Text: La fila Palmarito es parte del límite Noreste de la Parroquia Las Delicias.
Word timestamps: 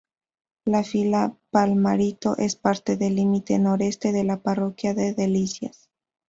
La 0.65 0.83
fila 0.83 1.37
Palmarito 1.51 2.35
es 2.37 2.55
parte 2.55 2.97
del 2.97 3.17
límite 3.17 3.59
Noreste 3.59 4.11
de 4.11 4.23
la 4.23 4.41
Parroquia 4.41 4.95
Las 4.95 5.15
Delicias. 5.15 5.91